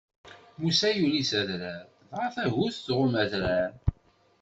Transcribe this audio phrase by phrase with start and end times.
[0.59, 3.71] Musa yuli s adrar, dɣa tagut tɣumm adrar.